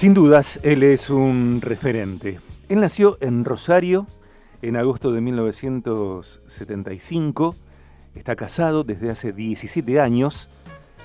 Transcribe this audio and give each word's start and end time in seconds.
Sin 0.00 0.14
dudas, 0.14 0.58
él 0.62 0.82
es 0.82 1.10
un 1.10 1.60
referente. 1.60 2.40
Él 2.70 2.80
nació 2.80 3.18
en 3.20 3.44
Rosario 3.44 4.06
en 4.62 4.76
agosto 4.76 5.12
de 5.12 5.20
1975, 5.20 7.54
está 8.14 8.34
casado 8.34 8.82
desde 8.82 9.10
hace 9.10 9.34
17 9.34 10.00
años, 10.00 10.48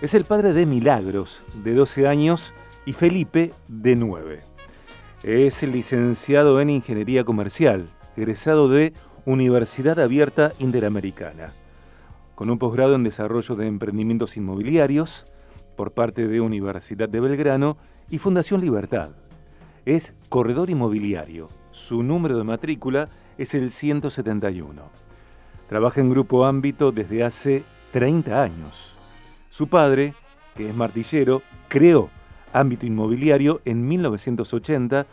es 0.01 0.13
el 0.13 0.23
padre 0.23 0.53
de 0.53 0.65
Milagros, 0.65 1.43
de 1.61 1.73
12 1.73 2.07
años, 2.07 2.53
y 2.85 2.93
Felipe, 2.93 3.51
de 3.67 3.97
9. 3.97 4.43
Es 5.23 5.61
licenciado 5.63 6.61
en 6.61 6.69
Ingeniería 6.69 7.25
Comercial, 7.25 7.89
egresado 8.15 8.69
de 8.69 8.93
Universidad 9.25 9.99
Abierta 9.99 10.53
Interamericana, 10.57 11.53
con 12.33 12.49
un 12.49 12.57
posgrado 12.57 12.95
en 12.95 13.03
Desarrollo 13.03 13.57
de 13.57 13.67
Emprendimientos 13.67 14.37
Inmobiliarios 14.37 15.25
por 15.75 15.91
parte 15.91 16.29
de 16.29 16.39
Universidad 16.39 17.09
de 17.09 17.19
Belgrano 17.19 17.75
y 18.09 18.19
Fundación 18.19 18.61
Libertad. 18.61 19.11
Es 19.85 20.13
corredor 20.29 20.69
inmobiliario. 20.69 21.49
Su 21.71 22.03
número 22.03 22.37
de 22.37 22.43
matrícula 22.43 23.09
es 23.37 23.53
el 23.53 23.71
171. 23.71 24.81
Trabaja 25.67 26.01
en 26.01 26.09
Grupo 26.09 26.45
Ámbito 26.45 26.91
desde 26.91 27.23
hace 27.23 27.63
30 27.91 28.41
años. 28.41 28.95
Su 29.49 29.67
padre, 29.67 30.13
que 30.55 30.69
es 30.69 30.75
martillero, 30.75 31.41
creó 31.67 32.09
Ámbito 32.53 32.85
Inmobiliario 32.85 33.61
en 33.65 33.87
1980 33.87 35.05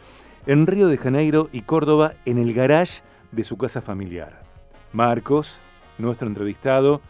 en 0.47 0.67
Río 0.67 0.89
de 0.89 0.97
Janeiro 0.99 1.49
y 1.53 1.63
Córdoba 1.63 2.15
en 2.25 2.39
el 2.39 2.53
garage 2.53 3.03
de 3.31 3.45
su 3.45 3.57
casa 3.57 3.81
familiar. 3.81 4.43
Marcos, 4.93 5.61
nuestro 5.99 6.29
entrevistado, 6.29 7.01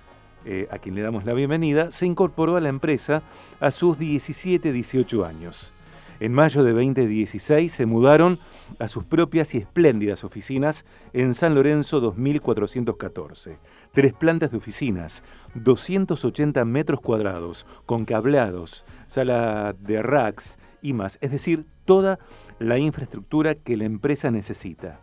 eh, 0.45 0.69
a 0.71 0.79
quien 0.79 0.95
le 0.95 1.03
damos 1.03 1.25
la 1.25 1.35
bienvenida, 1.35 1.91
se 1.91 2.07
incorporó 2.07 2.57
a 2.57 2.61
la 2.61 2.69
empresa 2.69 3.23
a 3.61 3.71
sus 3.71 3.99
17-18 3.99 5.27
años. 5.27 5.73
En 6.21 6.33
mayo 6.33 6.63
de 6.63 6.73
2016 6.73 7.73
se 7.73 7.85
mudaron 7.87 8.39
a 8.79 8.87
sus 8.87 9.05
propias 9.05 9.55
y 9.55 9.59
espléndidas 9.59 10.23
oficinas 10.25 10.85
en 11.13 11.35
San 11.35 11.55
Lorenzo 11.55 12.01
2414. 12.01 13.59
Tres 13.93 14.13
plantas 14.13 14.53
de 14.53 14.59
oficinas, 14.59 15.25
280 15.55 16.65
metros 16.65 17.01
cuadrados, 17.01 17.67
con 17.87 18.05
cableados, 18.05 18.85
sala 19.09 19.75
de 19.79 20.01
racks 20.01 20.59
y 20.81 20.93
más, 20.93 21.19
es 21.21 21.33
decir, 21.33 21.67
toda 21.85 22.19
la 22.59 22.79
infraestructura 22.79 23.55
que 23.55 23.77
la 23.77 23.85
empresa 23.85 24.31
necesita. 24.31 25.01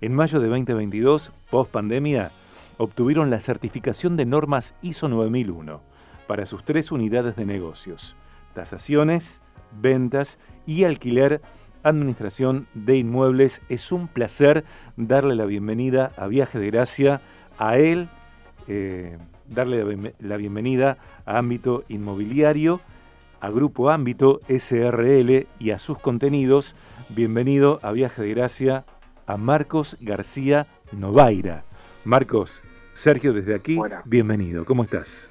En 0.00 0.14
mayo 0.14 0.40
de 0.40 0.48
2022, 0.48 1.32
post 1.50 1.70
pandemia, 1.70 2.30
obtuvieron 2.78 3.30
la 3.30 3.40
certificación 3.40 4.16
de 4.16 4.26
normas 4.26 4.74
ISO 4.82 5.08
9001 5.08 5.82
para 6.26 6.46
sus 6.46 6.64
tres 6.64 6.92
unidades 6.92 7.36
de 7.36 7.46
negocios, 7.46 8.16
tasaciones, 8.54 9.40
ventas 9.80 10.38
y 10.66 10.84
alquiler, 10.84 11.40
administración 11.82 12.66
de 12.74 12.96
inmuebles. 12.98 13.62
Es 13.68 13.92
un 13.92 14.08
placer 14.08 14.64
darle 14.96 15.34
la 15.36 15.46
bienvenida 15.46 16.12
a 16.16 16.26
Viaje 16.26 16.58
de 16.58 16.66
Gracia, 16.70 17.20
a 17.58 17.78
él, 17.78 18.08
eh, 18.68 19.18
darle 19.48 20.12
la 20.18 20.36
bienvenida 20.36 20.98
a 21.24 21.38
Ámbito 21.38 21.84
Inmobiliario, 21.88 22.80
a 23.40 23.50
Grupo 23.50 23.90
Ámbito 23.90 24.40
SRL 24.48 25.46
y 25.58 25.70
a 25.70 25.78
sus 25.78 25.98
contenidos. 25.98 26.74
Bienvenido 27.08 27.78
a 27.82 27.92
Viaje 27.92 28.22
de 28.22 28.30
Gracia 28.30 28.84
a 29.26 29.36
Marcos 29.36 29.96
García 30.00 30.66
Novaira. 30.92 31.64
Marcos, 32.06 32.62
Sergio 32.94 33.32
desde 33.32 33.52
aquí, 33.52 33.76
bienvenido. 34.04 34.64
¿Cómo 34.64 34.84
estás? 34.84 35.28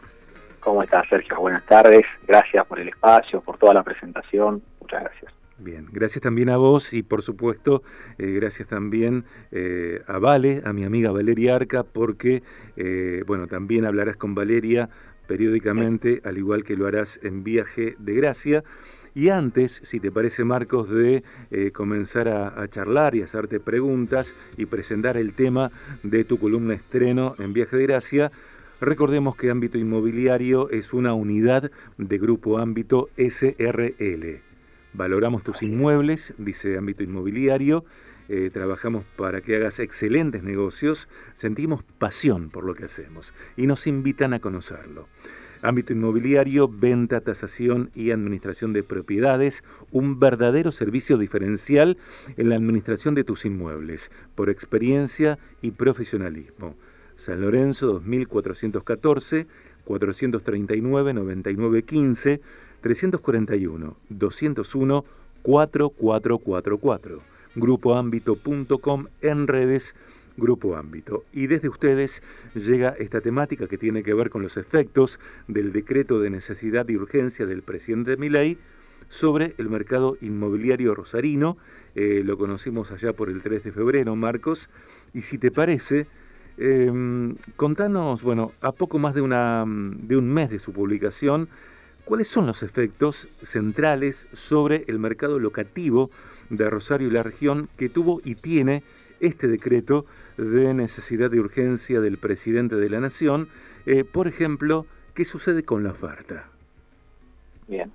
¿Cómo 0.59 0.83
estás, 0.83 1.07
Sergio? 1.07 1.39
Buenas 1.39 1.65
tardes. 1.65 2.03
Gracias 2.27 2.65
por 2.65 2.81
el 2.81 2.89
espacio, 2.89 3.39
por 3.39 3.57
toda 3.57 3.73
la 3.73 3.81
presentación. 3.81 4.61
Muchas 4.81 5.03
gracias. 5.03 5.33
Bien, 5.57 5.87
gracias 5.89 6.21
también 6.21 6.49
a 6.49 6.57
vos 6.57 6.93
y 6.93 7.01
por 7.01 7.21
supuesto 7.21 7.81
eh, 8.17 8.27
gracias 8.31 8.67
también 8.67 9.23
eh, 9.53 10.01
a 10.05 10.19
Vale, 10.19 10.63
a 10.65 10.73
mi 10.73 10.83
amiga 10.83 11.13
Valeria 11.13 11.55
Arca, 11.55 11.83
porque 11.83 12.43
eh, 12.75 13.23
bueno, 13.25 13.47
también 13.47 13.85
hablarás 13.85 14.17
con 14.17 14.35
Valeria 14.35 14.89
periódicamente, 15.27 16.21
al 16.25 16.37
igual 16.37 16.65
que 16.65 16.75
lo 16.75 16.87
harás 16.87 17.21
en 17.23 17.45
Viaje 17.45 17.95
de 17.99 18.13
Gracia. 18.15 18.63
Y 19.15 19.29
antes, 19.29 19.81
si 19.83 19.99
te 19.99 20.11
parece 20.11 20.43
Marcos, 20.43 20.89
de 20.89 21.23
comenzar 21.73 22.27
a, 22.27 22.61
a, 22.61 22.67
charlar 22.67 23.15
y 23.15 23.23
hacerte 23.23 23.59
preguntas 23.59 24.35
y 24.57 24.67
presentar 24.67 25.17
el 25.17 25.33
tema 25.33 25.71
de 26.03 26.23
tu 26.23 26.37
columna 26.37 26.75
estreno 26.75 27.35
en 27.39 27.53
Viaje 27.53 27.77
de 27.77 27.87
Gracia, 27.87 28.31
Recordemos 28.81 29.37
que 29.37 29.49
Ámbito 29.49 29.77
Inmobiliario 29.77 30.69
es 30.69 30.91
una 30.91 31.13
unidad 31.13 31.71
de 31.97 32.17
Grupo 32.17 32.57
Ámbito 32.57 33.09
SRL. 33.15 34.41
Valoramos 34.91 35.43
tus 35.43 35.63
inmuebles, 35.63 36.33
dice 36.37 36.77
Ámbito 36.77 37.01
Inmobiliario, 37.01 37.85
eh, 38.27 38.49
trabajamos 38.51 39.05
para 39.15 39.41
que 39.41 39.55
hagas 39.55 39.79
excelentes 39.79 40.43
negocios, 40.43 41.07
sentimos 41.33 41.83
pasión 41.99 42.49
por 42.49 42.65
lo 42.65 42.73
que 42.75 42.85
hacemos 42.85 43.33
y 43.55 43.65
nos 43.65 43.87
invitan 43.87 44.33
a 44.33 44.39
conocerlo. 44.39 45.07
Ámbito 45.65 45.93
inmobiliario, 45.93 46.67
venta, 46.67 47.21
tasación 47.21 47.89
y 47.95 48.11
administración 48.11 48.71
de 48.71 48.83
propiedades, 48.83 49.63
un 49.91 50.19
verdadero 50.19 50.71
servicio 50.71 51.17
diferencial 51.17 51.97
en 52.37 52.49
la 52.49 52.55
administración 52.55 53.15
de 53.15 53.23
tus 53.23 53.45
inmuebles, 53.45 54.11
por 54.35 54.51
experiencia 54.51 55.39
y 55.63 55.71
profesionalismo. 55.71 56.75
San 57.15 57.41
Lorenzo 57.41 57.87
2414, 57.93 59.47
439 59.85 61.13
9915, 61.15 62.41
341 62.81 63.97
201 64.09 65.05
4444. 65.41 67.21
Grupoámbito.com 67.55 69.05
en 69.21 69.47
redes 69.47 69.95
Grupo 70.37 70.75
Ámbito. 70.75 71.23
Y 71.33 71.47
desde 71.47 71.69
ustedes 71.69 72.23
llega 72.53 72.95
esta 72.99 73.21
temática 73.21 73.67
que 73.67 73.77
tiene 73.77 74.03
que 74.03 74.13
ver 74.13 74.29
con 74.29 74.41
los 74.41 74.57
efectos 74.57 75.19
del 75.47 75.71
decreto 75.71 76.19
de 76.19 76.29
necesidad 76.29 76.87
y 76.89 76.95
urgencia 76.95 77.45
del 77.45 77.61
presidente 77.61 78.17
Milei 78.17 78.57
sobre 79.09 79.53
el 79.57 79.69
mercado 79.69 80.17
inmobiliario 80.21 80.95
rosarino. 80.95 81.57
Eh, 81.95 82.23
lo 82.25 82.37
conocimos 82.37 82.91
allá 82.91 83.13
por 83.13 83.29
el 83.29 83.41
3 83.41 83.63
de 83.63 83.71
febrero, 83.71 84.15
Marcos. 84.15 84.69
Y 85.13 85.21
si 85.21 85.37
te 85.37 85.51
parece, 85.51 86.07
Em, 86.57 87.35
contanos, 87.57 88.23
bueno, 88.23 88.53
a 88.61 88.71
poco 88.71 88.97
más 88.97 89.13
de, 89.13 89.21
una, 89.21 89.65
de 89.67 90.15
un 90.15 90.33
mes 90.33 90.49
de 90.49 90.59
su 90.59 90.71
publicación, 90.71 91.49
¿cuáles 92.05 92.29
son 92.29 92.47
los 92.47 92.63
efectos 92.63 93.27
centrales 93.41 94.27
sobre 94.31 94.85
el 94.87 94.97
mercado 94.99 95.37
locativo 95.37 96.11
de 96.49 96.69
Rosario 96.69 97.09
y 97.09 97.11
la 97.11 97.23
región 97.23 97.67
que 97.75 97.89
tuvo 97.89 98.21
y 98.23 98.35
tiene 98.35 98.83
este 99.19 99.47
decreto 99.47 100.05
de 100.37 100.73
necesidad 100.73 101.31
de 101.31 101.39
urgencia 101.39 102.01
del 102.01 102.17
presidente 102.17 102.75
de 102.75 102.89
la 102.89 102.99
Nación? 102.99 103.47
Eh, 103.85 104.03
por 104.03 104.27
ejemplo, 104.27 104.85
¿qué 105.13 105.25
sucede 105.25 105.63
con 105.63 105.83
la 105.83 105.91
oferta? 105.91 106.49
Bien. 107.67 107.91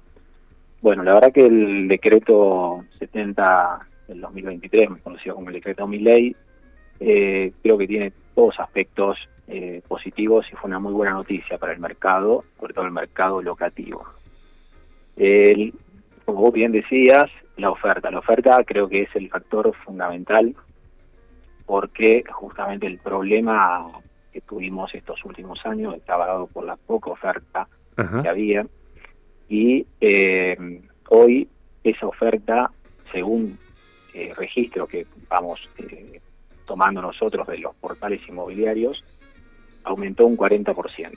Bueno, 0.80 1.02
la 1.02 1.14
verdad 1.14 1.32
que 1.32 1.46
el 1.46 1.88
decreto 1.88 2.84
70 2.98 3.86
del 4.08 4.20
2023, 4.20 4.88
conocido 5.02 5.34
como 5.34 5.48
el 5.48 5.54
decreto 5.54 5.86
Miley, 5.86 6.34
eh, 7.00 7.52
creo 7.62 7.78
que 7.78 7.86
tiene 7.86 8.12
todos 8.34 8.58
aspectos 8.58 9.18
eh, 9.48 9.82
positivos 9.86 10.46
y 10.52 10.56
fue 10.56 10.68
una 10.68 10.78
muy 10.78 10.92
buena 10.92 11.12
noticia 11.12 11.58
para 11.58 11.72
el 11.72 11.80
mercado, 11.80 12.44
sobre 12.58 12.72
todo 12.72 12.86
el 12.86 12.92
mercado 12.92 13.42
locativo. 13.42 14.04
como 16.24 16.40
vos 16.40 16.52
bien 16.52 16.72
decías, 16.72 17.30
la 17.60 17.70
oferta. 17.70 18.10
La 18.10 18.18
oferta 18.18 18.62
creo 18.64 18.88
que 18.88 19.02
es 19.02 19.14
el 19.14 19.28
factor 19.28 19.74
fundamental 19.84 20.54
porque 21.70 22.24
justamente 22.28 22.88
el 22.88 22.98
problema 22.98 23.92
que 24.32 24.40
tuvimos 24.40 24.92
estos 24.92 25.24
últimos 25.24 25.64
años 25.64 25.94
estaba 25.94 26.26
dado 26.26 26.48
por 26.48 26.64
la 26.64 26.74
poca 26.74 27.10
oferta 27.10 27.68
que 27.94 28.28
había 28.28 28.66
y 29.48 29.86
eh, 30.00 30.80
hoy 31.10 31.46
esa 31.84 32.08
oferta, 32.08 32.72
según 33.12 33.56
eh, 34.14 34.32
registro 34.36 34.88
que 34.88 35.06
vamos 35.28 35.68
eh, 35.78 36.20
tomando 36.66 37.00
nosotros 37.00 37.46
de 37.46 37.58
los 37.58 37.76
portales 37.76 38.20
inmobiliarios, 38.28 39.04
aumentó 39.84 40.26
un 40.26 40.36
40%. 40.36 41.16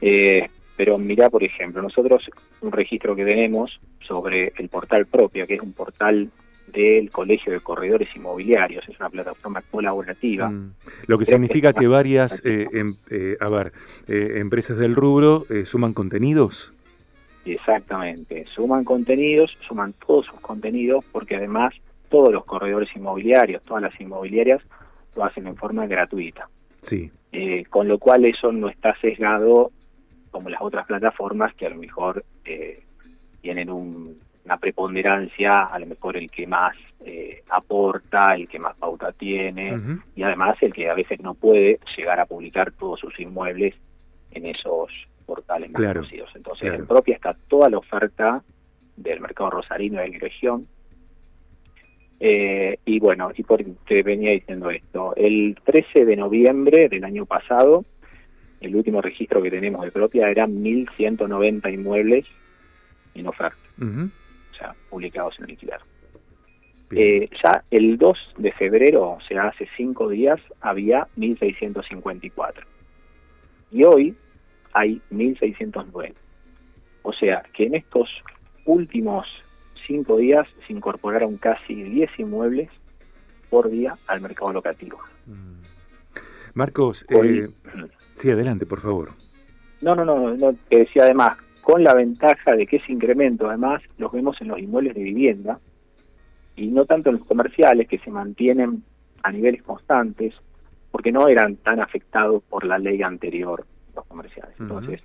Eh, 0.00 0.48
pero 0.78 0.96
mira, 0.96 1.28
por 1.28 1.44
ejemplo, 1.44 1.82
nosotros 1.82 2.24
un 2.62 2.72
registro 2.72 3.14
que 3.14 3.26
tenemos 3.26 3.78
sobre 4.00 4.54
el 4.56 4.70
portal 4.70 5.04
propio, 5.04 5.46
que 5.46 5.56
es 5.56 5.60
un 5.60 5.74
portal 5.74 6.30
del 6.66 7.10
Colegio 7.10 7.52
de 7.52 7.60
Corredores 7.60 8.08
Inmobiliarios, 8.16 8.88
es 8.88 8.98
una 8.98 9.10
plataforma 9.10 9.62
colaborativa. 9.70 10.48
Mm. 10.48 10.74
Lo 11.06 11.18
que 11.18 11.26
significa 11.26 11.72
que, 11.72 11.86
varias 11.86 12.42
eh, 12.44 12.66
em, 12.72 12.96
eh, 13.10 13.36
a 13.40 13.48
ver, 13.48 13.72
empresas 14.06 14.76
del 14.76 14.94
rubro 14.94 15.46
suman 15.64 15.92
contenidos. 15.92 16.72
Exactamente, 17.44 18.46
suman 18.46 18.84
contenidos, 18.84 19.56
suman 19.66 19.92
todos 20.06 20.26
sus 20.26 20.40
contenidos, 20.40 21.04
porque 21.12 21.36
además 21.36 21.74
todos 22.08 22.32
los 22.32 22.44
corredores 22.44 22.88
inmobiliarios, 22.96 23.62
todas 23.62 23.82
las 23.82 24.00
inmobiliarias 24.00 24.62
lo 25.16 25.24
hacen 25.24 25.46
en 25.46 25.56
forma 25.56 25.86
gratuita. 25.86 26.48
Sí. 26.80 27.10
Eh, 27.32 27.64
con 27.68 27.88
lo 27.88 27.98
cual 27.98 28.24
eso 28.24 28.52
no 28.52 28.68
está 28.68 28.94
sesgado 29.00 29.72
como 30.30 30.48
las 30.48 30.62
otras 30.62 30.86
plataformas 30.86 31.54
que 31.54 31.66
a 31.66 31.70
lo 31.70 31.76
mejor 31.76 32.24
eh, 32.44 32.82
tienen 33.40 33.70
un, 33.70 34.18
una 34.44 34.58
preponderancia, 34.58 35.64
a 35.64 35.78
lo 35.78 35.86
mejor 35.86 36.16
el 36.16 36.30
que 36.30 36.46
más 36.46 36.76
eh, 37.04 37.42
aporta, 37.50 38.34
el 38.34 38.48
que 38.48 38.58
más 38.58 38.76
pauta 38.76 39.12
tiene, 39.12 39.78
y 40.14 40.22
además 40.22 40.56
el 40.62 40.72
que 40.72 40.90
a 40.90 40.94
veces 40.94 41.20
no 41.20 41.34
puede 41.34 41.78
llegar 41.96 42.20
a 42.20 42.26
publicar 42.26 42.72
todos 42.72 43.00
sus 43.00 43.18
inmuebles 43.18 43.74
en 44.32 44.46
esos 44.46 44.90
portales 45.24 45.70
más 45.72 45.94
conocidos. 45.94 46.30
Entonces, 46.34 46.74
en 46.74 46.86
propia 46.86 47.14
está 47.14 47.34
toda 47.48 47.70
la 47.70 47.78
oferta 47.78 48.42
del 48.96 49.20
mercado 49.20 49.50
rosarino 49.50 50.00
de 50.00 50.08
la 50.08 50.18
región. 50.18 50.66
Eh, 52.20 52.78
y 52.84 53.00
bueno, 53.00 53.30
y 53.34 53.42
por 53.42 53.62
te 53.86 54.02
venía 54.02 54.30
diciendo 54.30 54.70
esto, 54.70 55.14
el 55.16 55.58
13 55.64 56.04
de 56.04 56.16
noviembre 56.16 56.88
del 56.88 57.04
año 57.04 57.26
pasado, 57.26 57.84
el 58.60 58.76
último 58.76 59.02
registro 59.02 59.42
que 59.42 59.50
tenemos 59.50 59.84
de 59.84 59.90
propia 59.90 60.30
eran 60.30 60.62
1.190 60.62 61.72
inmuebles 61.72 62.24
en 63.14 63.26
oferta, 63.26 63.58
sea, 64.54 64.74
publicados 64.90 65.38
en 65.38 65.44
alquiler. 65.44 65.80
Eh, 66.90 67.28
ya 67.42 67.64
el 67.70 67.98
2 67.98 68.34
de 68.38 68.52
febrero, 68.52 69.10
o 69.10 69.20
sea, 69.26 69.48
hace 69.48 69.68
cinco 69.76 70.08
días, 70.08 70.40
había 70.60 71.08
1.654. 71.16 72.52
Y 73.72 73.84
hoy 73.84 74.16
hay 74.72 75.00
1.609. 75.10 76.14
O 77.02 77.12
sea, 77.12 77.42
que 77.52 77.66
en 77.66 77.74
estos 77.74 78.08
últimos 78.64 79.26
cinco 79.86 80.16
días 80.16 80.46
se 80.66 80.72
incorporaron 80.72 81.36
casi 81.36 81.74
10 81.82 82.10
inmuebles 82.18 82.70
por 83.50 83.70
día 83.70 83.96
al 84.06 84.20
mercado 84.20 84.52
locativo. 84.52 84.98
Mm. 85.26 85.62
Marcos, 86.54 87.04
eh, 87.08 87.48
sí, 88.14 88.30
adelante, 88.30 88.66
por 88.66 88.80
favor. 88.80 89.10
No, 89.80 89.94
no, 89.94 90.04
no, 90.04 90.34
no, 90.34 90.54
te 90.68 90.78
decía 90.78 91.02
además, 91.04 91.36
con 91.64 91.82
la 91.82 91.94
ventaja 91.94 92.54
de 92.54 92.66
que 92.66 92.76
ese 92.76 92.92
incremento 92.92 93.48
además 93.48 93.82
los 93.96 94.12
vemos 94.12 94.40
en 94.40 94.48
los 94.48 94.58
inmuebles 94.58 94.94
de 94.94 95.02
vivienda 95.02 95.58
y 96.56 96.68
no 96.68 96.84
tanto 96.84 97.08
en 97.08 97.16
los 97.16 97.26
comerciales 97.26 97.88
que 97.88 97.98
se 97.98 98.10
mantienen 98.10 98.84
a 99.22 99.32
niveles 99.32 99.62
constantes 99.62 100.34
porque 100.90 101.10
no 101.10 101.26
eran 101.26 101.56
tan 101.56 101.80
afectados 101.80 102.42
por 102.44 102.64
la 102.64 102.78
ley 102.78 103.02
anterior 103.02 103.66
los 103.96 104.04
comerciales. 104.04 104.54
Entonces, 104.60 105.00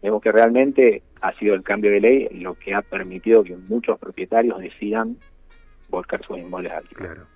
vemos 0.00 0.22
que 0.22 0.30
realmente 0.30 1.02
ha 1.20 1.34
sido 1.34 1.54
el 1.54 1.64
cambio 1.64 1.90
de 1.90 2.00
ley 2.00 2.28
lo 2.30 2.54
que 2.54 2.74
ha 2.74 2.82
permitido 2.82 3.42
que 3.42 3.56
muchos 3.56 3.98
propietarios 3.98 4.60
decidan 4.60 5.16
volcar 5.90 6.24
sus 6.24 6.38
inmuebles 6.38 6.72
al 6.72 6.84
Claro. 6.84 7.26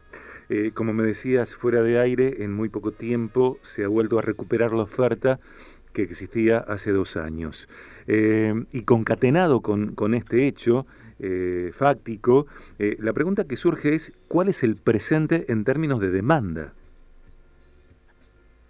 Eh, 0.49 0.71
como 0.73 0.95
me 0.95 1.03
decías, 1.03 1.55
fuera 1.55 1.83
de 1.83 1.99
aire, 1.99 2.45
en 2.45 2.55
muy 2.55 2.69
poco 2.69 2.93
tiempo 2.93 3.59
se 3.61 3.85
ha 3.85 3.89
vuelto 3.89 4.19
a 4.19 4.23
recuperar 4.23 4.73
la 4.73 4.85
oferta 4.85 5.41
que 5.93 6.03
existía 6.03 6.59
hace 6.59 6.93
dos 6.93 7.17
años. 7.17 7.69
Eh, 8.07 8.55
y 8.73 8.83
concatenado 8.83 9.61
con, 9.61 10.15
este 10.15 10.47
hecho 10.47 10.87
eh, 11.19 11.71
fáctico, 11.73 12.47
la 12.79 13.13
pregunta 13.13 13.45
que 13.45 13.57
surge 13.57 13.95
es, 13.95 14.13
¿cuál 14.29 14.49
es 14.49 14.63
el 14.63 14.77
presente 14.77 15.47
en 15.49 15.65
términos 15.65 16.01
de 16.01 16.11
demanda? 16.11 16.73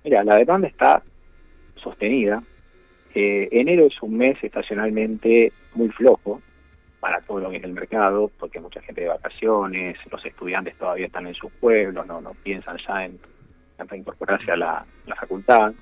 Mira, 0.05 0.25
la 0.25 0.37
demanda 0.37 0.69
está 0.69 1.03
sostenida. 1.76 2.43
enero 3.15 3.87
es 3.87 4.03
un 4.03 4.17
mes 4.17 4.37
estacionalmente 4.43 5.53
muy 5.75 5.88
flojo 5.91 6.41
para 7.00 7.20
todo 7.20 7.41
lo 7.41 7.50
que 7.50 7.59
es 7.59 7.65
el 7.65 7.73
mercado, 7.73 8.31
porque 8.38 8.61
mucha 8.61 8.81
gente 8.82 9.03
de 9.03 9.09
vacaciones, 9.09 9.97
los 10.11 10.25
estudiantes 10.25 10.76
todavía 10.76 11.06
están 11.06 11.26
en 11.26 11.35
sus 11.35 11.53
pueblos, 11.53 12.06
no, 12.06 12.20
no 12.20 12.32
piensan 12.43 12.76
ya 12.87 13.05
en, 13.05 13.19
reincorporarse 13.79 14.50
a 14.50 14.56
la, 14.56 14.87
facultad. 15.19 15.73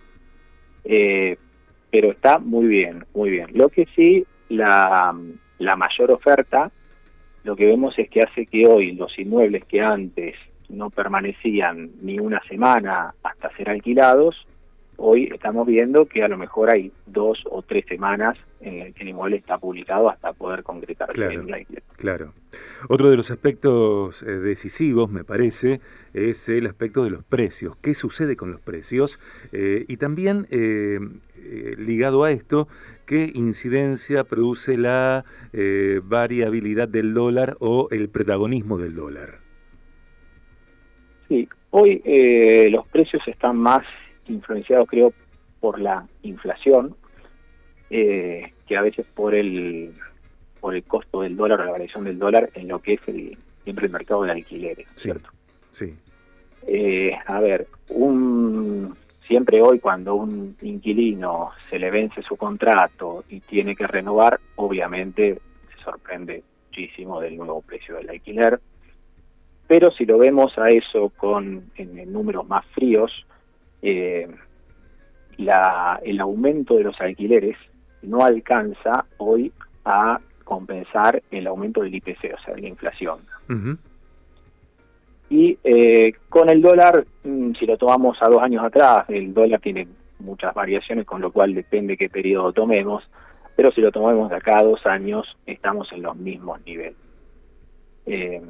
Eh, 0.88 1.36
pero 1.90 2.10
está 2.10 2.38
muy 2.38 2.66
bien, 2.66 3.04
muy 3.14 3.30
bien. 3.30 3.48
Lo 3.52 3.68
que 3.68 3.86
sí, 3.94 4.24
la, 4.48 5.14
la 5.58 5.76
mayor 5.76 6.10
oferta, 6.10 6.70
lo 7.44 7.56
que 7.56 7.66
vemos 7.66 7.98
es 7.98 8.08
que 8.08 8.20
hace 8.20 8.46
que 8.46 8.66
hoy 8.66 8.92
los 8.92 9.18
inmuebles 9.18 9.64
que 9.64 9.80
antes 9.80 10.34
no 10.68 10.90
permanecían 10.90 11.90
ni 12.02 12.18
una 12.18 12.40
semana 12.48 13.14
hasta 13.22 13.54
ser 13.56 13.70
alquilados, 13.70 14.46
hoy 14.96 15.30
estamos 15.32 15.66
viendo 15.66 16.06
que 16.06 16.22
a 16.22 16.28
lo 16.28 16.38
mejor 16.38 16.72
hay 16.72 16.92
dos 17.06 17.42
o 17.50 17.62
tres 17.62 17.84
semanas 17.86 18.36
en 18.60 18.80
el 18.80 18.94
que 18.94 19.02
el 19.02 19.10
inmueble 19.10 19.36
está 19.36 19.58
publicado 19.58 20.08
hasta 20.08 20.32
poder 20.32 20.62
concretar 20.62 21.08
claro, 21.12 21.44
Claro. 21.96 22.32
Otro 22.88 23.10
de 23.10 23.16
los 23.16 23.30
aspectos 23.30 24.22
eh, 24.22 24.26
decisivos, 24.26 25.10
me 25.10 25.24
parece, 25.24 25.80
es 26.14 26.48
el 26.48 26.66
aspecto 26.66 27.04
de 27.04 27.10
los 27.10 27.24
precios. 27.24 27.76
¿Qué 27.76 27.94
sucede 27.94 28.36
con 28.36 28.50
los 28.50 28.60
precios? 28.60 29.20
Eh, 29.52 29.84
y 29.88 29.96
también, 29.98 30.46
eh, 30.50 30.98
ligado 31.78 32.24
a 32.24 32.32
esto, 32.32 32.68
¿qué 33.06 33.30
incidencia 33.34 34.24
produce 34.24 34.76
la 34.76 35.24
variabilidad 36.02 36.88
del 36.88 37.14
dólar 37.14 37.56
o 37.60 37.88
el 37.92 38.08
protagonismo 38.08 38.78
del 38.78 38.94
dólar? 38.96 39.38
Sí, 41.28 41.48
hoy 41.70 42.02
los 42.70 42.86
precios 42.88 43.22
están 43.28 43.58
más 43.58 43.84
influenciado 44.28 44.86
creo 44.86 45.12
por 45.60 45.80
la 45.80 46.06
inflación, 46.22 46.96
eh, 47.90 48.52
que 48.66 48.76
a 48.76 48.82
veces 48.82 49.06
por 49.14 49.34
el 49.34 49.94
por 50.60 50.74
el 50.74 50.84
costo 50.84 51.20
del 51.20 51.36
dólar 51.36 51.60
o 51.60 51.64
la 51.64 51.72
variación 51.72 52.04
del 52.04 52.18
dólar 52.18 52.50
en 52.54 52.68
lo 52.68 52.80
que 52.80 52.94
es 52.94 53.00
el, 53.06 53.36
siempre 53.62 53.86
el 53.86 53.92
mercado 53.92 54.22
de 54.22 54.32
alquileres, 54.32 54.88
¿cierto? 54.94 55.30
Sí. 55.70 55.94
Eh, 56.66 57.12
a 57.26 57.40
ver, 57.40 57.68
un 57.90 58.96
siempre 59.26 59.60
hoy 59.60 59.78
cuando 59.78 60.14
un 60.14 60.56
inquilino 60.62 61.50
se 61.68 61.78
le 61.78 61.90
vence 61.90 62.22
su 62.22 62.36
contrato 62.36 63.24
y 63.28 63.40
tiene 63.40 63.76
que 63.76 63.86
renovar, 63.86 64.40
obviamente 64.56 65.40
se 65.74 65.84
sorprende 65.84 66.42
muchísimo 66.68 67.20
del 67.20 67.36
nuevo 67.36 67.60
precio 67.62 67.96
del 67.96 68.10
alquiler. 68.10 68.60
Pero 69.66 69.90
si 69.90 70.06
lo 70.06 70.18
vemos 70.18 70.56
a 70.58 70.68
eso 70.68 71.10
con 71.16 71.70
en 71.76 72.12
números 72.12 72.46
más 72.46 72.64
fríos, 72.66 73.26
eh, 73.82 74.28
la, 75.38 76.00
el 76.02 76.20
aumento 76.20 76.76
de 76.76 76.84
los 76.84 77.00
alquileres 77.00 77.56
no 78.02 78.20
alcanza 78.24 79.04
hoy 79.18 79.52
a 79.84 80.20
compensar 80.44 81.22
el 81.30 81.46
aumento 81.46 81.82
del 81.82 81.94
IPC, 81.94 82.34
o 82.34 82.42
sea, 82.42 82.54
de 82.54 82.62
la 82.62 82.68
inflación. 82.68 83.18
Y 85.28 85.58
eh, 85.64 86.14
con 86.28 86.48
el 86.48 86.62
dólar, 86.62 87.04
mm, 87.24 87.54
si 87.54 87.66
lo 87.66 87.76
tomamos 87.76 88.16
a 88.22 88.28
dos 88.28 88.42
años 88.42 88.64
atrás, 88.64 89.04
el 89.08 89.34
dólar 89.34 89.60
tiene 89.60 89.88
muchas 90.20 90.54
variaciones, 90.54 91.04
con 91.04 91.20
lo 91.20 91.32
cual 91.32 91.52
depende 91.52 91.96
qué 91.96 92.08
periodo 92.08 92.52
tomemos, 92.52 93.02
pero 93.56 93.72
si 93.72 93.80
lo 93.80 93.90
tomamos 93.90 94.30
de 94.30 94.36
acá 94.36 94.58
a 94.58 94.62
dos 94.62 94.86
años, 94.86 95.36
estamos 95.46 95.90
en 95.92 96.02
los 96.02 96.16
mismos 96.16 96.60
niveles. 96.64 96.94
Eh, 98.06 98.40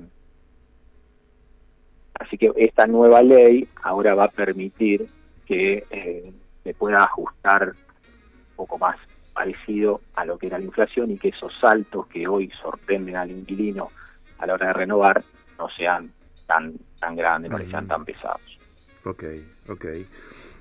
así 2.18 2.38
que 2.38 2.52
esta 2.56 2.86
nueva 2.86 3.22
ley 3.22 3.68
ahora 3.82 4.14
va 4.14 4.24
a 4.24 4.28
permitir 4.28 5.06
que 5.46 5.84
eh, 5.90 6.32
se 6.64 6.74
pueda 6.74 6.98
ajustar 6.98 7.68
un 7.68 8.56
poco 8.56 8.78
más 8.78 8.96
parecido 9.32 10.00
a 10.14 10.24
lo 10.24 10.38
que 10.38 10.46
era 10.46 10.58
la 10.58 10.64
inflación 10.64 11.10
y 11.10 11.18
que 11.18 11.28
esos 11.28 11.52
saltos 11.60 12.06
que 12.06 12.26
hoy 12.26 12.50
sorprenden 12.62 13.16
al 13.16 13.30
inquilino 13.30 13.90
a 14.38 14.46
la 14.46 14.54
hora 14.54 14.68
de 14.68 14.72
renovar 14.72 15.22
no 15.58 15.68
sean 15.70 16.10
tan, 16.46 16.74
tan 16.98 17.16
grandes, 17.16 17.50
no 17.50 17.58
sean 17.58 17.86
tan 17.86 18.04
pesados. 18.04 18.58
Ok, 19.04 19.24
ok. 19.68 19.84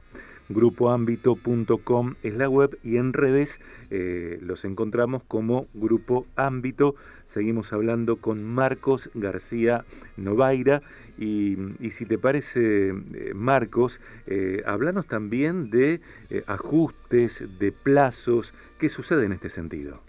grupoámbito.com 0.51 2.15
es 2.23 2.35
la 2.35 2.49
web 2.49 2.79
y 2.83 2.97
en 2.97 3.13
redes 3.13 3.61
eh, 3.91 4.39
los 4.43 4.65
encontramos 4.65 5.23
como 5.23 5.67
Grupo 5.75 6.27
Ámbito. 6.37 6.97
Seguimos 7.25 7.73
hablando 7.73 8.17
con 8.17 8.45
Marcos 8.45 9.11
García 9.15 9.85
Novaira 10.17 10.83
y, 11.19 11.57
si 11.91 12.07
te 12.07 12.19
parece, 12.19 12.89
eh, 12.89 13.33
Marcos, 13.35 14.01
eh, 14.27 14.63
hablanos 14.67 15.07
también 15.07 15.71
de 15.71 16.01
ajustes, 16.47 17.59
de 17.59 17.73
plazos, 17.73 18.55
¿qué 18.79 18.89
sucede 18.89 19.27
en 19.27 19.33
este 19.33 19.51
sentido? 19.51 20.01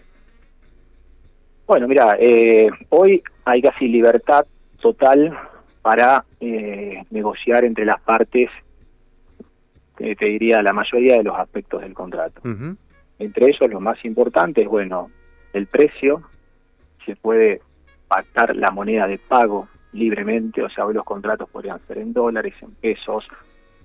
Bueno, 1.66 1.86
mira, 1.86 2.18
hoy 2.88 3.22
hay 3.44 3.62
casi 3.62 3.88
libertad 3.88 4.46
total 4.80 5.38
para 5.80 6.24
negociar 7.10 7.64
entre 7.64 7.84
las 7.84 8.00
partes 8.00 8.50
te 9.96 10.24
diría, 10.24 10.62
la 10.62 10.72
mayoría 10.72 11.16
de 11.18 11.24
los 11.24 11.38
aspectos 11.38 11.82
del 11.82 11.94
contrato. 11.94 12.40
Entre 13.18 13.46
ellos, 13.46 13.70
lo 13.70 13.80
más 13.80 14.04
importante 14.04 14.62
es, 14.62 14.68
bueno, 14.68 15.10
el 15.52 15.66
precio, 15.66 16.22
se 17.04 17.16
puede 17.16 17.60
pactar 18.08 18.56
la 18.56 18.70
moneda 18.70 19.06
de 19.06 19.18
pago 19.18 19.68
libremente, 19.92 20.62
o 20.62 20.68
sea, 20.68 20.86
hoy 20.86 20.94
los 20.94 21.04
contratos 21.04 21.48
podrían 21.48 21.80
ser 21.86 21.98
en 21.98 22.12
dólares, 22.12 22.54
en 22.62 22.72
pesos, 22.72 23.28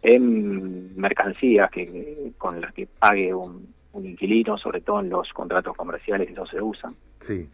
en 0.01 0.95
mercancías 0.99 1.69
que 1.69 2.31
con 2.37 2.61
las 2.61 2.73
que 2.73 2.87
pague 2.87 3.33
un, 3.33 3.75
inquilino, 3.93 4.57
sobre 4.57 4.81
todo 4.81 4.99
en 4.99 5.09
los 5.09 5.33
contratos 5.33 5.75
comerciales, 5.75 6.29
eso 6.29 6.45
se 6.45 6.61
usan. 6.61 6.93
Sí. 7.19 7.47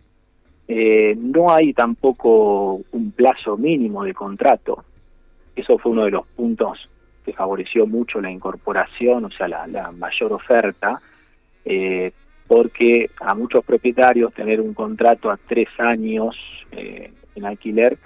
Eh, 0.68 1.16
no 1.18 1.52
hay 1.52 1.74
tampoco 1.74 2.82
un 2.92 3.12
plazo 3.12 3.56
mínimo 3.58 4.04
de 4.04 4.14
contrato. 4.14 4.84
Eso 5.56 5.78
fue 5.78 5.94
uno 5.94 6.04
de 6.04 6.12
los 6.12 6.28
puntos 6.28 6.90
que 7.24 7.34
favoreció 7.34 7.88
mucho 7.88 8.22
la 8.22 8.32
incorporación, 8.32 9.26
o 9.26 9.32
sea, 9.32 9.48
la, 9.48 9.92
mayor 9.92 10.34
oferta, 10.34 11.02
eh, 11.66 12.12
porque 12.48 13.10
a 13.20 13.34
muchos 13.34 13.64
propietarios 13.64 14.34
tener 14.34 14.60
un 14.60 14.74
contrato 14.74 15.32
a 15.32 15.38
tres 15.38 15.70
años 15.78 16.36
eh, 16.72 17.12
en 17.36 17.46
alquiler 17.46 17.98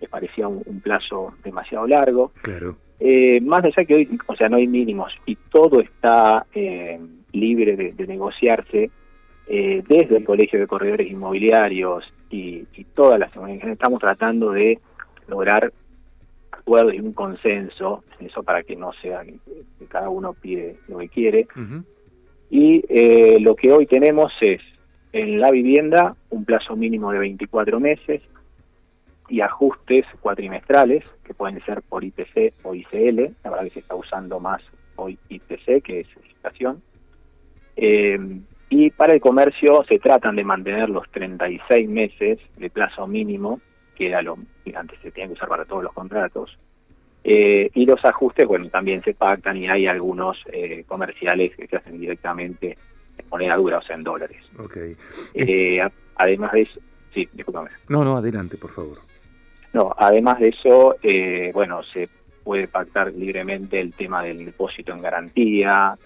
les 0.00 0.10
parecía 0.10 0.46
un, 0.46 0.80
plazo 0.80 1.34
demasiado 1.42 1.86
largo. 1.86 2.32
Claro. 2.42 2.76
Eh, 3.00 3.40
más 3.40 3.64
allá 3.64 3.84
que 3.86 3.94
hoy, 3.94 4.18
o 4.26 4.36
sea, 4.36 4.48
no 4.50 4.56
hay 4.56 4.66
mínimos 4.66 5.12
y 5.24 5.36
todo 5.36 5.80
está 5.80 6.44
libre 7.32 7.76
de, 7.76 8.06
negociarse 8.06 8.90
desde 9.46 10.16
el 10.16 10.24
Colegio 10.24 10.58
de 10.58 10.66
Corredores 10.66 11.10
Inmobiliarios 11.10 12.04
y, 12.30 12.64
y 12.74 12.84
todas 12.94 13.18
las 13.18 13.30
estamos 13.64 14.00
tratando 14.00 14.50
de 14.50 14.78
lograr 15.28 15.72
acuerdo 16.66 16.92
y 16.92 16.98
un 16.98 17.12
consenso, 17.12 18.02
eso 18.18 18.42
para 18.42 18.64
que 18.64 18.74
no 18.74 18.92
sea 18.94 19.22
que, 19.24 19.38
cada 19.88 20.08
uno 20.08 20.34
pide 20.34 20.76
lo 20.88 20.98
que 20.98 21.08
quiere. 21.08 21.46
Y 22.50 22.84
eh, 22.88 23.38
lo 23.40 23.54
que 23.54 23.70
hoy 23.70 23.86
tenemos 23.86 24.32
es 24.40 24.60
en 25.12 25.40
la 25.40 25.52
vivienda 25.52 26.16
un 26.30 26.44
plazo 26.44 26.74
mínimo 26.74 27.12
de 27.12 27.20
24 27.20 27.78
meses 27.78 28.20
y 29.28 29.40
ajustes 29.40 30.04
cuatrimestrales 30.20 31.04
que 31.24 31.34
pueden 31.34 31.64
ser 31.64 31.82
por 31.82 32.02
IPC 32.02 32.54
o 32.64 32.74
ICL, 32.74 33.30
la 33.44 33.50
verdad 33.50 33.64
que 33.64 33.70
se 33.70 33.80
está 33.80 33.94
usando 33.94 34.40
más 34.40 34.60
hoy 34.96 35.18
IPC 35.28 35.82
que 35.82 36.00
es 36.00 36.08
inflación. 36.28 36.82
Eh, 37.76 38.18
y 38.70 38.90
para 38.90 39.12
el 39.12 39.20
comercio 39.20 39.84
se 39.88 40.00
tratan 40.00 40.34
de 40.34 40.42
mantener 40.42 40.88
los 40.90 41.08
36 41.10 41.88
meses 41.88 42.40
de 42.56 42.70
plazo 42.70 43.06
mínimo 43.06 43.60
que 43.96 44.08
era 44.08 44.22
lo 44.22 44.38
que 44.64 44.76
antes 44.76 44.98
se 45.00 45.10
tenía 45.10 45.28
que 45.28 45.34
usar 45.34 45.48
para 45.48 45.64
todos 45.64 45.82
los 45.82 45.92
contratos. 45.92 46.56
Eh, 47.24 47.70
y 47.74 47.86
los 47.86 48.04
ajustes, 48.04 48.46
bueno, 48.46 48.68
también 48.68 49.02
se 49.02 49.14
pactan 49.14 49.56
y 49.56 49.68
hay 49.68 49.88
algunos 49.88 50.38
eh, 50.52 50.84
comerciales 50.86 51.56
que 51.56 51.66
se 51.66 51.76
hacen 51.76 51.98
directamente 51.98 52.78
en 53.18 53.28
moneda 53.28 53.56
dura, 53.56 53.78
o 53.78 53.82
sea, 53.82 53.96
en 53.96 54.04
dólares. 54.04 54.44
Okay. 54.56 54.96
Eh, 55.34 55.80
además 56.14 56.52
de 56.52 56.60
eso, 56.60 56.80
sí, 57.12 57.28
discúlpame. 57.32 57.70
No, 57.88 58.04
no, 58.04 58.16
adelante, 58.16 58.56
por 58.56 58.70
favor. 58.70 58.98
No, 59.72 59.92
además 59.98 60.38
de 60.38 60.48
eso, 60.48 60.96
bueno, 61.52 61.82
se 61.82 62.08
puede 62.44 62.68
pactar 62.68 63.12
libremente 63.12 63.80
el 63.80 63.92
tema 63.92 64.22
del 64.22 64.44
depósito 64.44 64.92
en 64.92 65.02
garantía, 65.02 65.98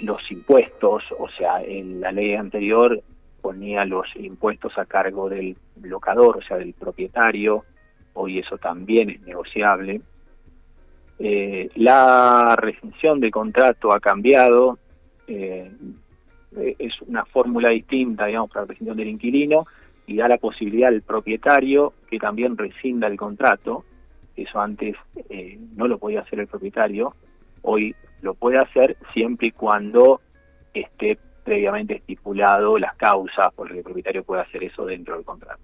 los 0.00 0.30
impuestos, 0.30 1.04
o 1.18 1.28
sea, 1.28 1.62
en 1.62 2.00
la 2.00 2.12
ley 2.12 2.34
anterior 2.34 3.00
ponía 3.40 3.84
los 3.84 4.06
impuestos 4.16 4.76
a 4.78 4.86
cargo 4.86 5.28
del 5.28 5.56
locador, 5.82 6.38
o 6.38 6.42
sea, 6.42 6.56
del 6.56 6.72
propietario, 6.72 7.64
hoy 8.14 8.38
eso 8.38 8.58
también 8.58 9.10
es 9.10 9.20
negociable. 9.22 10.00
Eh, 11.18 11.70
la 11.76 12.56
rescisión 12.56 13.20
de 13.20 13.30
contrato 13.30 13.94
ha 13.94 14.00
cambiado, 14.00 14.78
eh, 15.26 15.70
es 16.78 17.00
una 17.02 17.24
fórmula 17.24 17.70
distinta, 17.70 18.26
digamos, 18.26 18.50
para 18.50 18.62
la 18.62 18.68
rescisión 18.68 18.96
del 18.96 19.08
inquilino 19.08 19.66
y 20.06 20.16
da 20.16 20.28
la 20.28 20.38
posibilidad 20.38 20.88
al 20.88 21.02
propietario 21.02 21.92
que 22.08 22.18
también 22.18 22.56
rescinda 22.56 23.06
el 23.06 23.16
contrato. 23.16 23.84
Eso 24.36 24.60
antes 24.60 24.96
eh, 25.28 25.58
no 25.74 25.88
lo 25.88 25.98
podía 25.98 26.20
hacer 26.20 26.40
el 26.40 26.46
propietario, 26.46 27.14
hoy 27.62 27.94
lo 28.22 28.34
puede 28.34 28.58
hacer 28.58 28.96
siempre 29.12 29.48
y 29.48 29.50
cuando 29.52 30.20
esté 30.74 31.18
previamente 31.46 31.94
estipulado 31.94 32.76
las 32.76 32.96
causas 32.96 33.54
por 33.54 33.68
las 33.68 33.78
el 33.78 33.84
propietario 33.84 34.24
puede 34.24 34.42
hacer 34.42 34.64
eso 34.64 34.84
dentro 34.84 35.14
del 35.14 35.24
contrato. 35.24 35.62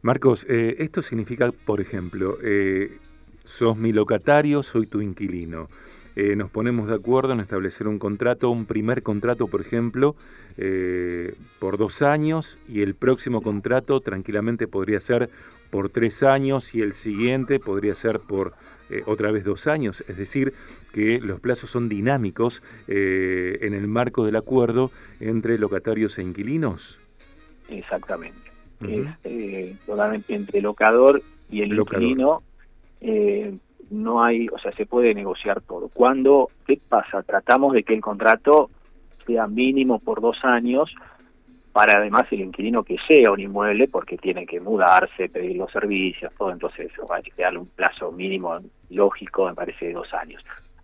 Marcos, 0.00 0.46
eh, 0.48 0.76
esto 0.78 1.02
significa, 1.02 1.50
por 1.66 1.80
ejemplo, 1.80 2.38
eh, 2.42 2.98
sos 3.42 3.76
mi 3.76 3.92
locatario, 3.92 4.62
soy 4.62 4.86
tu 4.86 5.00
inquilino. 5.00 5.68
Eh, 6.14 6.36
nos 6.36 6.50
ponemos 6.50 6.88
de 6.88 6.94
acuerdo 6.94 7.32
en 7.32 7.40
establecer 7.40 7.88
un 7.88 7.98
contrato, 7.98 8.50
un 8.50 8.66
primer 8.66 9.02
contrato, 9.02 9.48
por 9.48 9.60
ejemplo, 9.60 10.14
por 11.58 11.76
dos 11.76 12.02
años 12.02 12.60
y 12.68 12.82
el 12.82 12.94
próximo 12.94 13.42
contrato 13.42 14.00
tranquilamente 14.00 14.68
podría 14.68 15.00
ser 15.00 15.28
por 15.70 15.90
tres 15.90 16.22
años 16.22 16.76
y 16.76 16.82
el 16.82 16.94
siguiente 16.94 17.58
podría 17.58 17.96
ser 17.96 18.20
por 18.20 18.52
otra 19.06 19.30
vez 19.30 19.44
dos 19.44 19.66
años. 19.66 20.04
Es 20.08 20.16
decir, 20.16 20.52
que 20.92 21.20
los 21.20 21.40
plazos 21.40 21.70
son 21.70 21.88
dinámicos 21.88 22.62
en 22.86 23.74
el 23.74 23.86
marco 23.88 24.24
del 24.24 24.36
acuerdo 24.36 24.90
entre 25.20 25.58
locatarios 25.58 26.18
e 26.18 26.22
inquilinos. 26.22 27.00
Exactamente 27.68 28.54
es 28.88 29.06
eh, 29.24 29.76
totalmente 29.86 30.34
entre 30.34 30.58
el 30.58 30.64
locador 30.64 31.22
y 31.50 31.62
el 31.62 31.72
inquilino. 31.78 32.42
Eh, 33.00 33.56
no 33.90 34.24
hay, 34.24 34.48
o 34.48 34.58
sea, 34.58 34.72
se 34.72 34.86
puede 34.86 35.14
negociar 35.14 35.60
todo. 35.60 35.88
Cuando, 35.92 36.50
¿qué 36.66 36.78
pasa? 36.88 37.22
Tratamos 37.22 37.74
de 37.74 37.82
que 37.82 37.94
el 37.94 38.00
contrato 38.00 38.70
sea 39.26 39.46
mínimo 39.46 39.98
por 39.98 40.20
dos 40.20 40.38
años 40.42 40.94
para 41.74 41.98
además 41.98 42.26
el 42.30 42.40
inquilino 42.40 42.84
que 42.84 42.96
sea 43.08 43.32
un 43.32 43.40
inmueble 43.40 43.88
porque 43.88 44.16
tiene 44.16 44.46
que 44.46 44.60
mudarse, 44.60 45.28
pedir 45.28 45.56
los 45.56 45.72
servicios, 45.72 46.32
todo, 46.38 46.52
entonces 46.52 46.92
hay 47.10 47.22
que 47.24 47.42
darle 47.42 47.58
un 47.58 47.66
plazo 47.66 48.12
mínimo 48.12 48.56
lógico, 48.90 49.48
me 49.48 49.54
parece, 49.56 49.86
de 49.86 49.94
dos 49.94 50.14
años. 50.14 50.40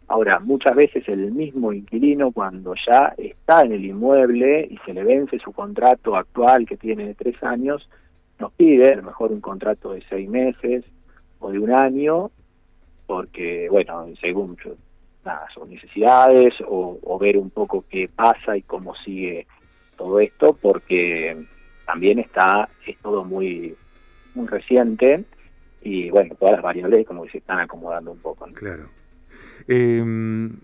Ahora, 0.09 0.41
muchas 0.41 0.75
veces 0.75 1.09
el 1.09 1.31
mismo 1.31 1.73
inquilino 1.73 2.33
cuando 2.33 2.75
ya 2.85 3.15
está 3.17 3.63
en 3.63 3.71
el 3.71 3.85
inmueble 3.85 4.67
y 4.69 4.79
se 4.79 4.93
le 4.93 5.05
vence 5.05 5.39
su 5.39 5.53
contrato 5.53 6.17
actual 6.17 6.67
que 6.67 6.77
tiene 6.77 7.07
de 7.07 7.15
tres 7.15 7.41
años, 7.45 7.89
nos 8.41 8.51
pide 8.55 8.93
a 8.93 8.97
lo 8.97 9.05
mejor 9.05 9.31
un 9.31 9.41
contrato 9.41 9.93
de 9.93 10.03
seis 10.09 10.29
meses 10.29 10.85
o 11.39 11.53
de 11.53 11.61
un 11.61 11.71
año, 11.73 12.33
porque, 13.07 13.69
bueno, 13.71 14.07
según 14.21 14.57
nada, 15.25 15.47
son 15.55 15.71
necesidades 15.71 16.55
o, 16.67 17.17
ver 17.21 17.37
un 17.37 17.51
poco 17.51 17.85
qué 17.89 18.09
pasa 18.09 18.57
y 18.57 18.63
cómo 18.63 18.97
sigue 18.97 19.47
todo 20.01 20.19
esto, 20.19 20.55
porque 20.55 21.45
también 21.85 22.19
está, 22.19 22.71
es 22.87 22.97
todo 22.99 23.23
muy, 23.23 23.77
muy 24.35 24.49
reciente 24.49 25.25
y, 25.83 26.09
bueno, 26.09 26.35
todas 26.37 26.55
las 26.55 26.63
variables 26.63 27.07
como 27.07 27.25
que 27.25 27.33
se 27.33 27.39
están 27.39 27.61
acomodando 27.61 28.11
un 28.11 28.19
poco. 28.19 28.47
Claro. 28.55 28.89
Em, 29.69 30.57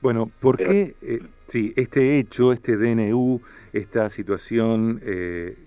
bueno, 0.00 0.30
¿por 0.38 0.58
qué 0.58 0.94
eh, 1.02 1.18
sí, 1.48 1.72
este 1.74 2.20
hecho, 2.20 2.52
este 2.52 2.76
DNU, 2.76 3.40
esta 3.72 4.08
situación 4.10 5.00
eh, 5.02 5.58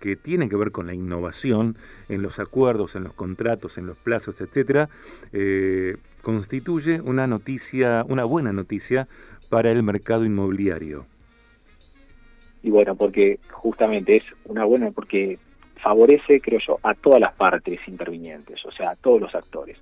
que 0.00 0.16
tiene 0.16 0.48
que 0.48 0.56
ver 0.56 0.72
con 0.72 0.88
la 0.88 0.94
innovación 0.94 1.76
en 2.08 2.20
los 2.20 2.40
acuerdos, 2.40 2.96
en 2.96 3.04
los 3.04 3.12
contratos, 3.12 3.78
en 3.78 3.86
los 3.86 3.96
plazos, 3.96 4.40
etcétera, 4.40 4.88
eh, 5.32 5.98
constituye 6.20 7.00
una 7.00 7.28
noticia, 7.28 8.04
una 8.08 8.24
buena 8.24 8.52
noticia 8.52 9.06
para 9.50 9.70
el 9.70 9.84
mercado 9.84 10.24
inmobiliario? 10.24 11.06
Y 12.66 12.70
bueno, 12.70 12.96
porque 12.96 13.38
justamente 13.50 14.16
es 14.16 14.24
una 14.44 14.64
buena, 14.64 14.90
porque 14.90 15.38
favorece, 15.76 16.40
creo 16.40 16.58
yo, 16.58 16.80
a 16.82 16.94
todas 16.94 17.20
las 17.20 17.32
partes 17.34 17.78
intervinientes, 17.86 18.62
o 18.66 18.72
sea, 18.72 18.90
a 18.90 18.96
todos 18.96 19.20
los 19.20 19.34
actores. 19.34 19.78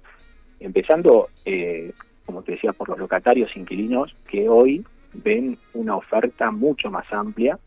Empezando 0.60 1.30
eh, 1.46 1.92
como 2.26 2.42
te 2.42 2.52
decía, 2.52 2.74
por 2.74 2.90
los 2.90 2.98
locatarios 2.98 3.56
inquilinos 3.56 4.14
que 4.28 4.48
hoy 4.48 4.84
ven 5.14 5.58
una 5.74 5.96
oferta 5.96 6.50
mucho 6.50 6.90
más 6.90 7.10
amplia. 7.12 7.58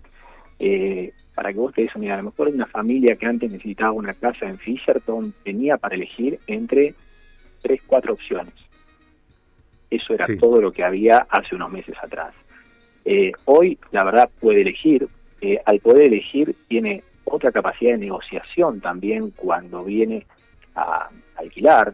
Eh, 0.59 1.13
para 1.35 1.53
que 1.53 1.59
vos 1.59 1.73
te 1.73 1.83
des 1.83 1.95
una 1.95 2.05
idea, 2.05 2.15
a 2.15 2.17
lo 2.17 2.31
mejor 2.31 2.47
una 2.49 2.65
familia 2.65 3.15
que 3.15 3.27
antes 3.27 3.51
necesitaba 3.51 3.91
una 3.91 4.13
casa 4.13 4.47
en 4.47 4.57
Fisherton 4.57 5.33
tenía 5.43 5.77
para 5.77 5.95
elegir 5.95 6.39
entre 6.47 6.95
tres, 7.61 7.81
cuatro 7.85 8.13
opciones. 8.13 8.53
Eso 9.89 10.13
era 10.13 10.27
todo 10.39 10.61
lo 10.61 10.71
que 10.71 10.83
había 10.83 11.27
hace 11.29 11.55
unos 11.55 11.71
meses 11.71 11.95
atrás. 12.01 12.33
Eh, 13.09 13.31
hoy, 13.45 13.79
la 13.91 14.03
verdad, 14.03 14.29
puede 14.41 14.61
elegir. 14.61 15.07
Eh, 15.39 15.57
al 15.65 15.79
poder 15.79 16.07
elegir, 16.07 16.53
tiene 16.67 17.03
otra 17.23 17.53
capacidad 17.53 17.93
de 17.93 17.99
negociación 17.99 18.81
también 18.81 19.31
cuando 19.31 19.85
viene 19.85 20.25
a 20.75 21.09
alquilar. 21.37 21.93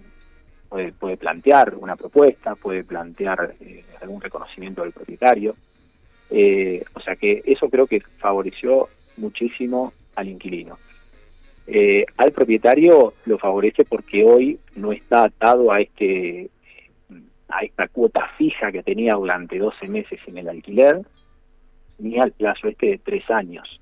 Puede, 0.70 1.18
plantear 1.18 1.76
una 1.76 1.96
propuesta, 1.96 2.56
puede 2.56 2.84
plantear 2.84 3.54
eh, 3.62 3.84
algún 4.02 4.22
reconocimiento 4.22 4.82
del 4.82 4.92
propietario. 4.92 5.56
o 6.32 7.00
sea 7.00 7.16
que 7.16 7.44
eso 7.46 7.70
creo 7.70 7.86
que 7.86 8.02
favoreció 8.18 8.90
muchísimo 9.18 9.94
al 10.16 10.30
inquilino. 10.30 10.80
al 12.18 12.32
propietario 12.32 13.14
lo 13.26 13.38
favorece 13.38 13.86
porque 13.86 14.26
hoy 14.26 14.58
no 14.76 14.92
está 14.92 15.26
atado 15.26 15.72
a 15.72 15.80
este 15.80 16.50
a 17.54 17.64
esta 17.64 17.88
cuota 17.88 18.28
fija 18.38 18.72
que 18.72 18.84
tenía 18.84 19.16
durante 19.16 19.60
12 19.60 19.88
meses 19.88 20.20
en 20.28 20.38
el 20.40 20.50
alquiler, 20.50 21.02
ni 22.00 22.20
al 22.20 22.32
plazo 22.32 22.68
este 22.68 22.88
de 22.88 22.98
tres 22.98 23.30
años. 23.30 23.80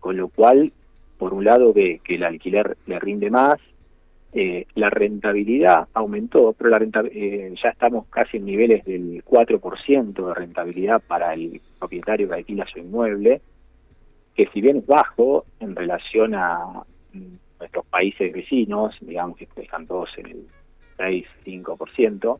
Con 0.00 0.16
lo 0.16 0.28
cual, 0.28 0.72
por 1.16 1.32
un 1.34 1.44
lado 1.44 1.72
ve 1.72 2.00
que 2.04 2.16
el 2.16 2.24
alquiler 2.24 2.76
le 2.86 2.98
rinde 2.98 3.30
más, 3.30 3.58
eh, 4.32 4.66
la 4.74 4.90
rentabilidad 4.90 5.88
aumentó, 5.94 6.52
pero 6.52 6.68
la 6.68 6.78
renta, 6.78 7.02
eh, 7.10 7.54
ya 7.62 7.70
estamos 7.70 8.06
casi 8.08 8.36
en 8.36 8.44
niveles 8.44 8.84
del 8.84 9.24
4% 9.24 10.26
de 10.28 10.34
rentabilidad 10.34 11.02
para 11.06 11.32
el 11.32 11.60
propietario 11.78 12.28
que 12.28 12.34
alquila 12.34 12.66
su 12.66 12.78
inmueble, 12.78 13.40
que 14.34 14.46
si 14.52 14.60
bien 14.60 14.78
es 14.78 14.86
bajo 14.86 15.46
en 15.60 15.74
relación 15.74 16.34
a 16.34 16.84
nuestros 17.58 17.86
países 17.86 18.32
vecinos, 18.32 18.94
digamos 19.00 19.38
que 19.38 19.48
están 19.56 19.86
todos 19.86 20.10
en 20.18 20.26
el 20.26 20.46
6-5%, 20.98 22.38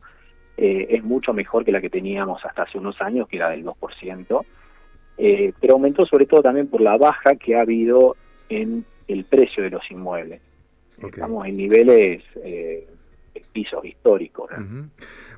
eh, 0.61 0.87
es 0.89 1.03
mucho 1.03 1.33
mejor 1.33 1.63
que 1.63 1.71
la 1.71 1.79
que 1.79 1.89
teníamos 1.89 2.43
hasta 2.45 2.63
hace 2.63 2.77
unos 2.77 3.01
años, 3.01 3.29
que 3.29 3.37
era 3.37 3.49
del 3.49 3.63
2%, 3.63 4.45
eh, 5.17 5.53
pero 5.59 5.73
aumentó 5.73 6.05
sobre 6.05 6.25
todo 6.25 6.41
también 6.41 6.67
por 6.67 6.81
la 6.81 6.97
baja 6.97 7.35
que 7.35 7.55
ha 7.55 7.61
habido 7.61 8.17
en 8.49 8.83
el 9.07 9.23
precio 9.23 9.63
de 9.63 9.69
los 9.69 9.89
inmuebles. 9.89 10.41
Estamos 11.01 11.47
en 11.47 11.55
niveles 11.55 12.23
eh, 12.43 12.85
pisos 13.53 13.85
históricos. 13.85 14.49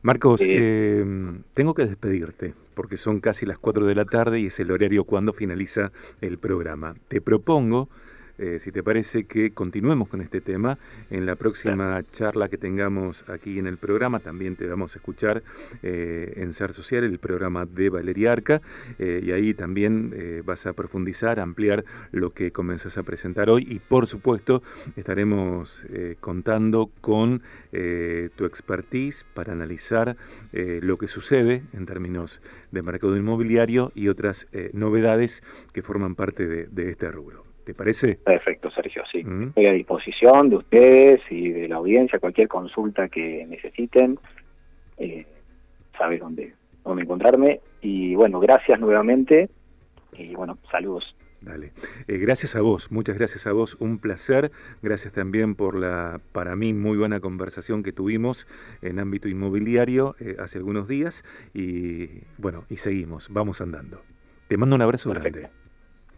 Marcos, 0.01 0.41
eh, 0.47 1.05
tengo 1.53 1.75
que 1.75 1.85
despedirte 1.85 2.55
porque 2.73 2.97
son 2.97 3.19
casi 3.19 3.45
las 3.45 3.59
4 3.59 3.85
de 3.85 3.93
la 3.93 4.05
tarde 4.05 4.39
y 4.39 4.47
es 4.47 4.59
el 4.59 4.71
horario 4.71 5.03
cuando 5.03 5.33
finaliza 5.33 5.91
el 6.19 6.39
programa. 6.39 6.95
Te 7.07 7.21
propongo 7.21 7.89
eh, 8.37 8.59
si 8.59 8.71
te 8.71 8.83
parece 8.83 9.25
que 9.25 9.51
continuemos 9.51 10.07
con 10.07 10.21
este 10.21 10.41
tema. 10.41 10.77
En 11.09 11.25
la 11.25 11.35
próxima 11.35 12.03
charla 12.11 12.49
que 12.49 12.57
tengamos 12.57 13.27
aquí 13.29 13.59
en 13.59 13.67
el 13.67 13.77
programa 13.77 14.19
también 14.19 14.55
te 14.55 14.67
vamos 14.67 14.95
a 14.95 14.99
escuchar 14.99 15.43
eh, 15.83 16.33
en 16.37 16.53
Ser 16.53 16.73
Social, 16.73 17.03
el 17.03 17.19
programa 17.19 17.65
de 17.65 17.89
Valeria 17.89 18.31
Arca, 18.31 18.61
eh, 18.99 19.21
y 19.23 19.31
ahí 19.31 19.53
también 19.53 20.13
vas 20.45 20.65
a 20.65 20.73
profundizar, 20.73 21.39
ampliar 21.39 21.83
lo 22.11 22.31
que 22.31 22.51
comenzas 22.51 22.97
a 22.97 23.03
presentar 23.03 23.49
hoy 23.49 23.65
y 23.67 23.79
por 23.79 24.07
supuesto 24.07 24.61
estaremos 24.95 25.85
contando 26.19 26.89
con 27.01 27.41
tu 27.71 28.45
expertise 28.45 29.25
para 29.33 29.53
analizar 29.53 30.15
lo 30.51 30.97
que 30.97 31.07
sucede 31.07 31.63
en 31.73 31.85
términos 31.85 32.41
de 32.71 32.81
mercado 32.81 33.15
inmobiliario 33.15 33.91
y 33.95 34.07
otras 34.07 34.47
novedades 34.73 35.43
que 35.73 35.81
forman 35.81 36.15
parte 36.15 36.47
de 36.47 36.89
este 36.89 37.11
rubro. 37.11 37.50
¿Te 37.71 37.75
parece? 37.75 38.15
Perfecto, 38.15 38.69
Sergio, 38.69 39.01
sí. 39.09 39.19
Estoy 39.19 39.65
a 39.65 39.71
disposición 39.71 40.49
de 40.49 40.57
ustedes 40.57 41.21
y 41.29 41.51
de 41.51 41.69
la 41.69 41.77
audiencia, 41.77 42.19
cualquier 42.19 42.49
consulta 42.49 43.07
que 43.07 43.45
necesiten, 43.47 44.19
eh, 44.97 45.25
sabes 45.97 46.19
dónde, 46.19 46.53
dónde 46.83 47.03
encontrarme. 47.03 47.61
Y 47.79 48.13
bueno, 48.15 48.41
gracias 48.41 48.77
nuevamente 48.77 49.49
y 50.11 50.35
bueno, 50.35 50.57
saludos. 50.69 51.15
Dale. 51.39 51.71
Eh, 52.09 52.17
gracias 52.17 52.57
a 52.57 52.61
vos, 52.61 52.91
muchas 52.91 53.17
gracias 53.17 53.47
a 53.47 53.53
vos, 53.53 53.77
un 53.79 53.99
placer. 53.99 54.51
Gracias 54.81 55.13
también 55.13 55.55
por 55.55 55.79
la, 55.79 56.19
para 56.33 56.57
mí, 56.57 56.73
muy 56.73 56.97
buena 56.97 57.21
conversación 57.21 57.83
que 57.83 57.93
tuvimos 57.93 58.49
en 58.81 58.99
ámbito 58.99 59.29
inmobiliario 59.29 60.17
eh, 60.19 60.35
hace 60.39 60.57
algunos 60.57 60.89
días. 60.89 61.23
Y 61.53 62.23
bueno, 62.37 62.65
y 62.67 62.75
seguimos, 62.75 63.29
vamos 63.29 63.61
andando. 63.61 64.01
Te 64.49 64.57
mando 64.57 64.75
un 64.75 64.81
abrazo 64.81 65.11
grande. 65.11 65.49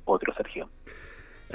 Otro, 0.05 0.33
Sergio. 0.33 0.67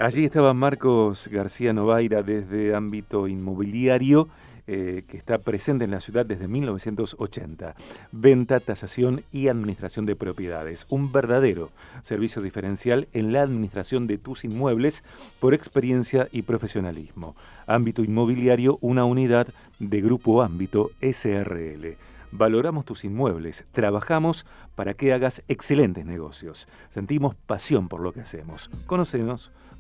Allí 0.01 0.25
estaba 0.25 0.55
Marcos 0.55 1.27
García 1.27 1.73
Novaira 1.73 2.23
desde 2.23 2.73
ámbito 2.73 3.27
inmobiliario. 3.27 4.29
Eh, 4.71 5.05
que 5.09 5.17
está 5.17 5.39
presente 5.39 5.87
en 5.87 5.91
la 5.93 5.99
ciudad 5.99 6.27
desde 6.27 6.47
1980. 6.47 7.75
Venta, 8.13 8.61
tasación 8.61 9.25
y 9.33 9.49
administración 9.49 10.05
de 10.05 10.15
propiedades. 10.15 10.85
Un 10.91 11.11
verdadero 11.11 11.71
servicio 12.03 12.43
diferencial 12.43 13.09
en 13.15 13.33
la 13.33 13.41
administración 13.41 14.07
de 14.07 14.19
tus 14.19 14.45
inmuebles 14.45 15.05
por 15.41 15.55
experiencia 15.55 16.29
y 16.33 16.43
profesionalismo. 16.43 17.35
Ámbito 17.67 18.05
inmobiliario, 18.05 18.77
una 18.83 19.07
unidad 19.07 19.49
de 19.79 20.03
Grupo 20.03 20.43
Ámbito 20.43 20.91
SRL. 21.01 21.97
Valoramos 22.31 22.85
tus 22.85 23.05
inmuebles, 23.05 23.65
trabajamos 23.73 24.45
para 24.75 24.93
que 24.93 25.15
hagas 25.15 25.43
excelentes 25.49 26.05
negocios. 26.05 26.69
Sentimos 26.91 27.35
pasión 27.35 27.89
por 27.89 28.01
lo 28.01 28.13
que 28.13 28.21
hacemos. 28.21 28.71